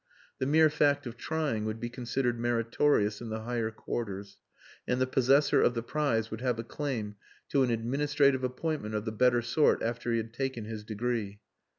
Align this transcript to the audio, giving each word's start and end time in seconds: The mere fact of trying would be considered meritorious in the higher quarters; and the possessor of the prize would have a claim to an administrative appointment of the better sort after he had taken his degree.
The 0.39 0.47
mere 0.47 0.71
fact 0.71 1.05
of 1.05 1.15
trying 1.15 1.63
would 1.65 1.79
be 1.79 1.87
considered 1.87 2.39
meritorious 2.39 3.21
in 3.21 3.29
the 3.29 3.41
higher 3.41 3.69
quarters; 3.69 4.39
and 4.87 4.99
the 4.99 5.05
possessor 5.05 5.61
of 5.61 5.75
the 5.75 5.83
prize 5.83 6.31
would 6.31 6.41
have 6.41 6.57
a 6.57 6.63
claim 6.63 7.17
to 7.49 7.61
an 7.61 7.69
administrative 7.69 8.43
appointment 8.43 8.95
of 8.95 9.05
the 9.05 9.11
better 9.11 9.43
sort 9.43 9.83
after 9.83 10.09
he 10.11 10.17
had 10.17 10.33
taken 10.33 10.65
his 10.65 10.83
degree. 10.83 11.39